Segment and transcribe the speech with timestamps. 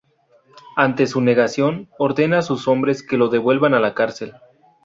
[0.77, 4.33] Ante su negación, ordena a sus hombres que lo devuelvan a la cárcel.